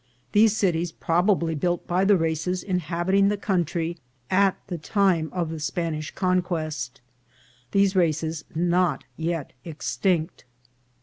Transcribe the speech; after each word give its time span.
—These 0.31 0.57
Cities 0.57 0.91
probably 0.91 1.53
built 1.53 1.85
by 1.85 2.05
the 2.05 2.17
Races 2.17 2.63
inhabiting 2.63 3.27
the 3.27 3.37
Country 3.37 3.97
at 4.31 4.57
the 4.65 4.79
time 4.79 5.29
of 5.31 5.51
the 5.51 5.59
Spanish 5.59 6.09
Conquest.— 6.09 6.99
These 7.71 7.95
Races 7.95 8.43
not 8.55 9.03
yet 9.15 9.53
extinct. 9.63 10.43